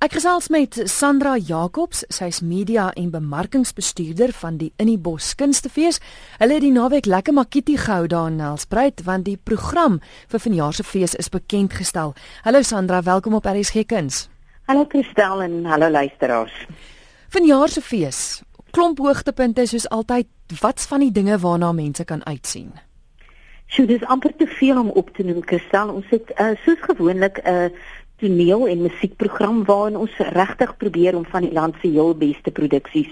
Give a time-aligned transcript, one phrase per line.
[0.00, 6.00] Ek gesels met Sandra Jacobs, sy's media en bemarkingsbestuurder van die Innibos Kunstefees.
[6.40, 10.00] Hulle het die naweek lekker makiti gehou daar in Nelspruit want die program
[10.32, 12.14] vir vanjaar se fees is bekend gestel.
[12.48, 14.30] Hallo Sandra, welkom op RSG Kuns.
[14.72, 16.56] Hallo Christel en hallo luisteraars.
[17.28, 18.40] Vanjaar se fees,
[18.72, 20.32] klomp hoogtepunte soos altyd.
[20.62, 22.72] Wat's van die dinge waarna mense kan uitsien?
[23.70, 25.92] Sjoe, dis amper te veel om op te noem, Christel.
[25.94, 27.68] Ons het uh, soos gewoonlik 'n uh,
[28.20, 33.10] toneel en musiekprogram waarin ons regtig probeer om van die land se heel beste produksies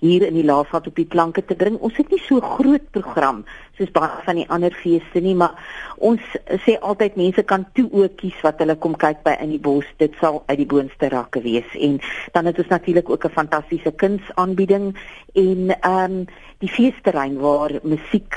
[0.00, 1.78] hier in die Laafvat op die planke te bring.
[1.80, 3.44] Ons het nie so groot program
[3.78, 5.56] soos baie van die ander feeste nie, maar
[6.04, 6.22] ons
[6.64, 9.88] sê altyd mense kan toe ook kies wat hulle kom kyk by in die bos.
[10.00, 11.98] Dit sal uit die boonste rakke wees en
[12.36, 14.94] dan het ons natuurlik ook 'n fantastiese kunsaanbieding
[15.34, 16.26] en ehm um,
[16.58, 18.32] die feesterrein waar musiek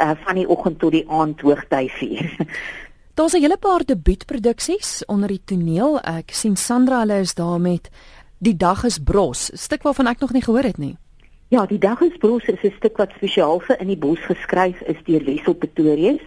[0.00, 2.30] uh, van die oggend tot die aand hoogtyd vier.
[3.18, 6.00] Daar's 'n hele paar debuutproduksies onder die toneel.
[6.00, 7.90] Ek sien Sandra hulle is daar met
[8.38, 10.96] Die dag is bros, stuk waarvan ek nog nie gehoor het nie.
[11.50, 14.80] Ja, Die dag is bros is 'n stuk wat spesiaal vir in die bos geskryf
[14.80, 16.20] is deur Lesel Pretorius,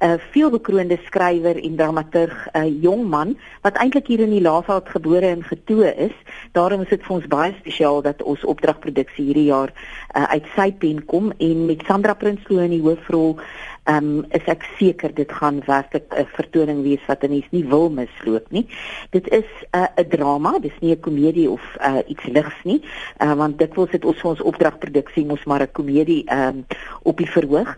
[0.00, 5.26] 'n veelbekroonde skrywer en dramaturg, 'n jong man wat eintlik hier in die Laagveld gebore
[5.26, 6.16] en getoe is.
[6.52, 9.72] Daarom is dit vir ons baie spesiaal dat ons opdragproduksie hierdie jaar
[10.16, 13.38] uh, uit sy pen kom en met Sandra Prinsloo in die hoofrol
[13.84, 17.90] ehm um, is ek seker dit gaan werklik 'n vertoning wees wat mense nie wil
[17.90, 18.66] misloop nie.
[19.10, 22.80] Dit is 'n uh, drama, dis nie 'n komedie of uh, iets ligs nie,
[23.18, 26.66] uh, want dikwels het ons vir ons opdragproduksie mos maar 'n komedie ehm um,
[27.02, 27.76] op die verhoog.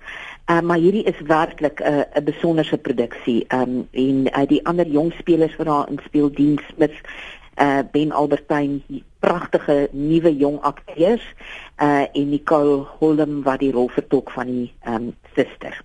[0.50, 3.44] Uh, maar hierdie is werklik 'n uh, 'n besonderse produksie.
[3.48, 6.92] Ehm um, en uh, die ander jong spelers wat daar in speel diens met
[7.56, 8.82] uh Ben Albertyn
[9.18, 11.22] pragtige nuwe jong akteurs
[11.82, 15.83] uh en Nicole Holm wat die rol vertolk van die ehm um, suster.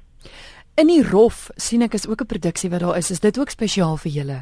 [0.79, 3.11] In die rof sien ek is ook 'n produksie wat daar is.
[3.11, 4.39] Is dit ook spesiaal vir julle?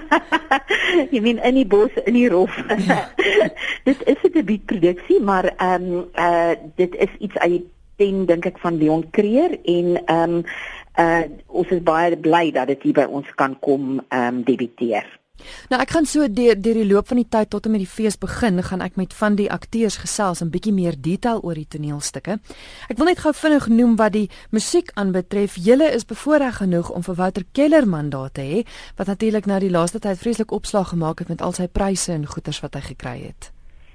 [1.12, 2.56] Jy meen in die bos in die rof.
[2.86, 3.12] Ja.
[3.88, 8.46] dit is 'n debuutproduksie, maar ehm um, uh dit is iets uit die pen dink
[8.46, 10.44] ek van Leon Creer en ehm um,
[10.96, 15.19] uh ons is baie bly dat dit hier by ons kan kom ehm um, debuteer.
[15.70, 17.90] Nou ek gaan so deur deur die loop van die tyd tot en met die
[17.90, 21.68] fees begin, gaan ek met van die akteurs gesels en bietjie meer detail oor die
[21.68, 22.38] toneelstukke.
[22.88, 25.56] Ek wil net gou vinnig noem wat die musiek aanbetref.
[25.60, 29.70] Julle is bevoorreg genoeg om vir Wouter Kellerman daar te hê, wat natuurlik nou die
[29.70, 33.18] laaste tyd vreeslik opslag gemaak het met al sy pryse en goederes wat hy gekry
[33.30, 33.52] het.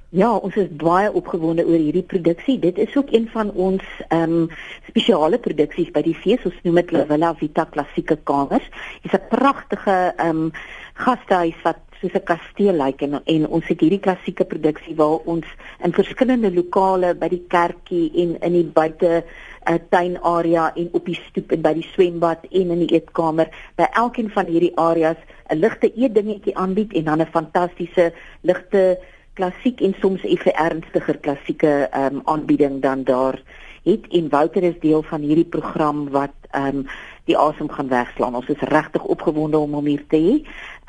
[0.09, 2.59] Ja, ons is baie opgewonde oor hierdie produksie.
[2.59, 4.49] Dit is ook een van ons ehm um,
[4.87, 6.45] spesiale produksies by die fees.
[6.45, 8.67] Ons noem dit La Villa Vita Klassieke Kamers.
[9.01, 10.51] Dit is 'n pragtige ehm um,
[10.93, 15.45] gastehuis wat soos 'n kasteel lyk en en ons het hierdie klassieke produksie waar ons
[15.83, 19.23] in verskillende lokale by die kerkie en in die buite uh,
[19.65, 23.87] eh, tuinarea en op die stoep en by die swembad en in die eetkamer by
[23.91, 25.17] elkeen van hierdie areas
[25.49, 28.99] 'n ligte eetdingetjie aanbied en dan 'n fantastiese ligte
[29.35, 33.41] klassiek en soms effe ernstiger klassieke ehm um, aanbieding dan daar
[33.85, 36.87] het en Wouter is deel van hierdie program wat ehm um,
[37.25, 38.35] die asem gaan wegslaan.
[38.35, 40.35] Ons is regtig opgewonde om hom hier te hê,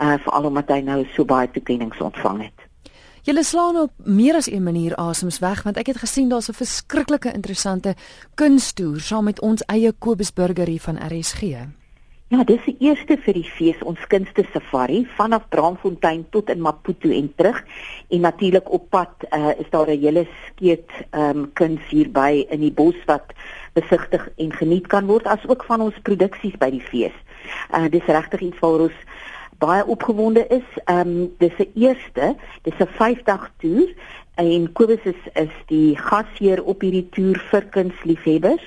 [0.05, 2.67] uh veral omdat hy nou so baie toekennings ontvang het.
[3.27, 6.61] Julle slaan op meer as een manier asems weg want ek het gesien daar's 'n
[6.61, 7.95] verskriklike interessante
[8.35, 11.43] kunstoer saam met ons eie Kobus Burger hier van RSG.
[12.27, 17.07] Ja, dis die eerste vir die fees ons kunste safari vanaf Braamfontein tot in Maputo
[17.15, 17.61] en terug
[18.11, 22.61] en natuurlik op pad uh, is daar 'n hele skeet ehm um, kuns hierby in
[22.67, 23.31] die bos wat
[23.79, 27.15] besigtig en geniet kan word as ook van ons produksies by die fees.
[27.71, 28.99] Uh dis regtig iets waar ons
[29.59, 30.69] baie opgewonde is.
[30.85, 33.95] Ehm um, dis 'n eerste, dis 'n 5-dag toer
[34.35, 38.67] en Kobus is is die gasheer op hierdie toer vir kunsliefhebbers.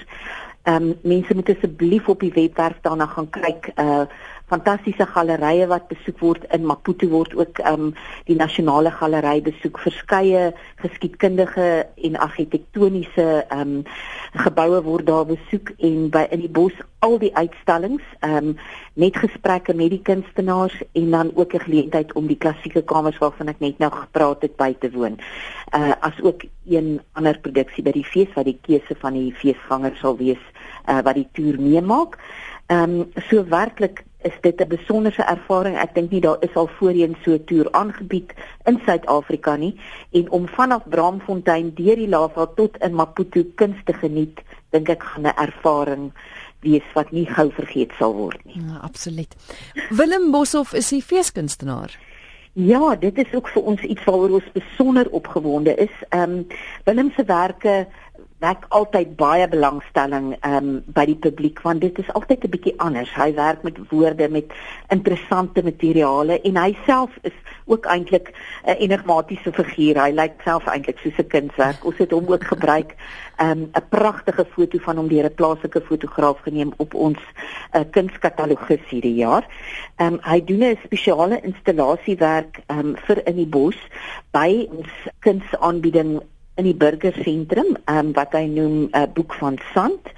[0.64, 3.72] Ehm um, mense moet asseblief op die webwerf daarna gaan kyk.
[3.76, 4.02] Uh
[4.50, 7.92] fantastiese gallerye wat besoek word in Maputo word ook um
[8.28, 10.50] die nasionale galery besoek verskeie
[10.82, 13.84] geskiedkundige en argitektoniese um
[14.46, 18.56] geboue word daar besoek en by in die bos al die uitstallings um
[19.00, 23.48] net gesprekke met die kunstenaars en dan ook 'n geleentheid om die klassieke kamers waarvan
[23.48, 25.20] ek net nou gepraat het by te woon.
[25.74, 30.00] Uh as ook een ander produksie by die fees wat die keuse van die feesgangers
[30.00, 30.44] sal wees
[30.88, 32.18] uh wat die toer meemaak.
[32.68, 35.78] Ehm um, so werklik is dit 'n besonderse ervaring.
[35.78, 38.34] Ek dink nie daar is al voorheen so 'n toer aangebied
[38.66, 39.80] in Suid-Afrika nie
[40.12, 44.40] en om vanaf Braamfontein deur die Laagveld tot in Maputo kuns te geniet,
[44.70, 46.12] dink ek gaan 'n ervaring
[46.60, 48.56] wees wat nie gou vergeet sal word nie.
[48.56, 49.36] Ja, absoluut.
[49.90, 51.98] Willem Boshoff is 'n feeskunstenaar.
[52.54, 55.94] Ja, dit is ook vir ons iets waaroor ons besonder opgewonde is.
[56.10, 56.48] Ehm um,
[56.84, 57.88] Willem se werke
[58.40, 62.74] wek altyd baie belangstelling ehm um, by die publiek want dit is altyd 'n bietjie
[62.80, 63.12] anders.
[63.16, 64.54] Hy werk met woorde met
[64.88, 68.32] interessante materiale en hy self is ook eintlik
[68.64, 70.00] 'n enigmatiese figuur.
[70.04, 71.86] Hy lyk self eintlik soos 'n kunswerk.
[71.86, 72.96] Ons het hom ook gebruik
[73.38, 77.20] ehm, 'n um, pragtige foto van hom deur 'n plaaslike fotograaf geneem op ons
[77.76, 79.46] uh, kunskatalogus hierdie jaar.
[79.98, 83.78] Ehm um, hy doen 'n spesiale installasiewerk ehm um, vir in die bos
[84.32, 86.22] by ons kunsaanbieding
[86.60, 90.14] in die burgersentrum um, wat hy noem 'n uh, boek van sand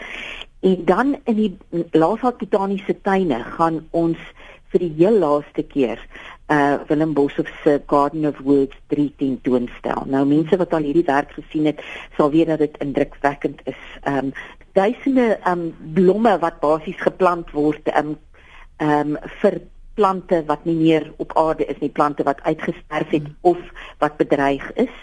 [0.61, 1.51] en dan in die
[1.91, 4.17] Laashout Botaniese Tuine gaan ons
[4.71, 5.99] vir die heel laaste keer
[6.51, 10.03] uh Willem Boshoff se Garden of Words 3 tentoonstel.
[10.05, 11.79] Nou mense wat al hierdie werk gesien het,
[12.17, 13.83] sal weet dat dit indrukwekkend is.
[14.07, 14.33] Um
[14.75, 18.17] duisende um blomme wat basies geplant word um
[18.83, 19.61] um vir
[19.95, 23.59] plante wat nie meer op aarde is nie, plante wat uitgesterf het of
[23.99, 24.93] wat bedreig is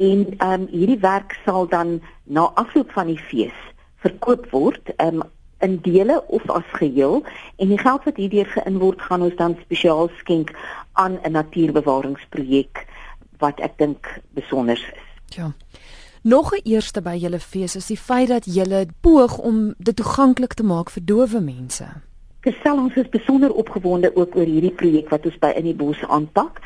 [0.00, 3.56] en ehm um, hierdie werk sal dan na afloop van die fees
[4.04, 5.28] verkoop word ehm um,
[5.60, 7.20] in dele of as geheel
[7.56, 10.54] en die geld wat hierdeur geïn word gaan ons dan spesiaal skenk
[10.92, 12.86] aan 'n natuurbewaringsprojek
[13.38, 15.02] wat ek dink besonder is.
[15.36, 15.52] Ja.
[16.22, 20.52] Nog 'n eerste by julle fees is die feit dat julle poog om dit toeganklik
[20.52, 21.84] te maak vir dowe mense.
[22.40, 26.02] Gestel ons is besonder opgewonde ook oor hierdie projek wat ons by in die bos
[26.08, 26.60] aanpak.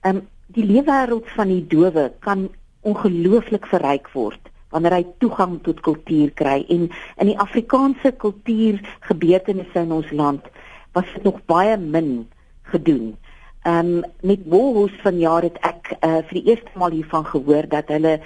[0.00, 2.48] Ehm um, die leefwêreld van die dowe kan
[2.82, 6.88] ongelooflik verryk word wanneer hy toegang tot kultuur kry en
[7.18, 8.78] in die Afrikaanse kultuur
[9.08, 10.46] gebeurtenisse in ons land
[10.94, 12.28] was dit nog baie min
[12.72, 13.16] gedoen.
[13.62, 17.68] Ehm um, met Woolhouse van jaar het ek uh, vir die eerste maal hiervan gehoor
[17.68, 18.20] dat hulle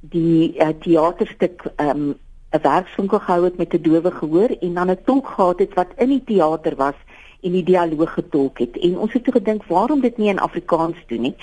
[0.00, 2.16] die uh, teaterstuk ehm um,
[2.56, 5.92] 'n werkswinkel gehou het met 'n dowe gehoor en dan 'n tolk gehad het wat
[5.96, 6.98] in die teater was
[7.40, 8.78] en die dialoog getolk het.
[8.78, 11.34] En ons het toe gedink waarom dit nie in Afrikaans doen nie?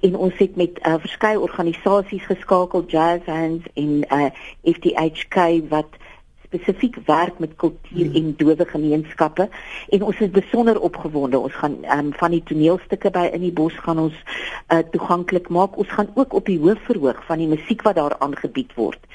[0.00, 4.30] En ons het met uh, verskeie organisasies geskakel Jazz Hands en uh,
[4.62, 5.98] FTHK wat
[6.50, 8.14] spesifiek werk met kultuur hmm.
[8.14, 9.48] en dowe gemeenskappe.
[9.88, 11.38] En ons is besonder opgewonde.
[11.38, 15.78] Ons gaan um, van die toneelstukke by in die bos gaan ons uh, toeganklik maak.
[15.78, 19.06] Ons gaan ook op die hoof verhoog van die musiek wat daar aangebied word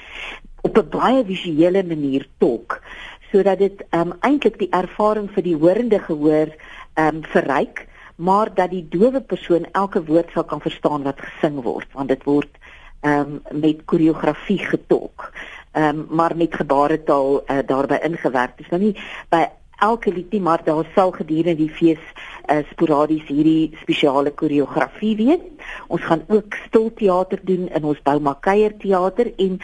[0.66, 2.82] op 'n baie visuele manier tolk
[3.32, 6.54] sodat dit um, eintlik die ervaring vir die hoorende gehoor
[6.94, 7.86] ehm um, verryk
[8.16, 12.24] maar dat die dowe persoon elke woord sal kan verstaan wat gesing word want dit
[12.24, 12.52] word
[13.00, 15.30] ehm um, met koreografie getolk.
[15.72, 18.56] Ehm um, maar met gebaretaal uh, daarbey ingewerk.
[18.56, 18.96] Dis nou nie
[19.28, 19.44] by
[19.84, 22.00] elke liedjie maar daar sal gedurende die fees
[22.48, 25.44] uh, sporadies hierdie spesiale koreografie wees.
[25.86, 29.60] Ons gaan ook stilteater doen in ons Bouma Kuier teater en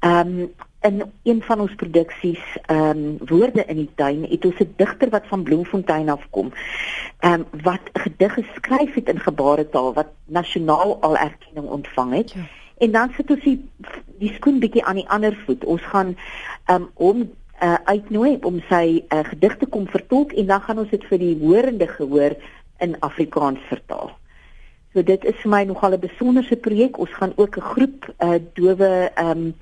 [0.00, 0.52] ehm um,
[0.84, 5.08] in een van ons produksies ehm um, woorde in die tuin het ons 'n digter
[5.10, 6.52] wat van Bloemfontein afkom.
[7.18, 12.32] Ehm um, wat 'n gedig geskryf het in gebaretaal wat nasionaal al erkenning ontvang het.
[12.32, 12.40] Ja.
[12.78, 13.68] En dan sit ons die,
[14.18, 15.64] die skoen bietjie aan die ander voet.
[15.64, 16.16] Ons gaan
[16.64, 17.30] ehm um, hom
[17.62, 21.38] uh, uitnooi om sy uh, gedigte kom vertolk en dan gaan ons dit vir die
[21.40, 22.36] hoorende gehoor
[22.78, 24.10] in Afrikaans vertaal.
[24.92, 26.98] So dit is vir my nogal 'n besonderse projek.
[26.98, 29.54] Ons gaan ook 'n groep uh, dowe ehm um,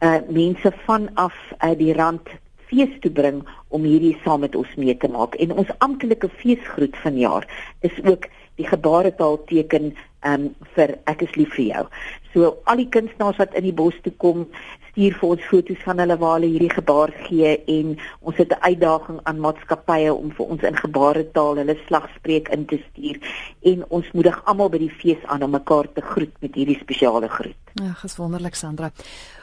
[0.00, 2.28] uh mense vanaf uh, die rand
[2.70, 5.34] fees toe bring om hierdie saam met ons mee te maak.
[5.42, 7.46] En ons amptelike feesgroet vanjaar
[7.86, 8.28] is ook
[8.60, 9.92] die gebaretaal teken
[10.26, 11.84] um vir ek is lief vir jou.
[12.32, 14.46] So al die kunstenaars wat in die bos toe kom,
[14.90, 18.62] stuur vir ons foto's van hulle waar hulle hierdie gebaar gee en ons het 'n
[18.68, 23.16] uitdaging aan maatskappye om vir ons in gebaretaal hulle slagspreuk in te stuur
[23.62, 27.28] en ons moedig almal by die fees aan om mekaar te groet met hierdie spesiale
[27.28, 27.56] groet.
[27.74, 28.90] Ja, geswonderlik Sandra.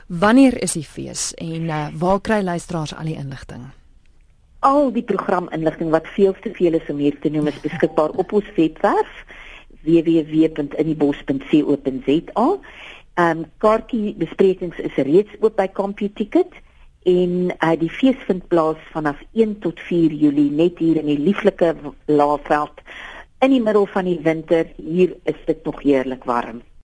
[0.08, 3.66] Wanneer is die fees en uh, waar kry luisteraars al die inligting?
[4.60, 8.32] Al die programinligting wat veel te veel is om hier te noem is beskikbaar op
[8.32, 9.26] ons webwerf
[9.86, 12.48] www.inniebos.co.za.
[13.18, 16.48] Um, kaartjie besprekings is reeds oop by CompuTicket
[17.08, 21.20] en uh, die fees vind plaas vanaf 1 tot 4 Julie net hier in die
[21.20, 21.74] lieflike
[22.06, 22.84] Laagveld
[23.42, 24.70] in die middel van die winter.
[24.78, 26.62] Hier is dit nog heerlik warm.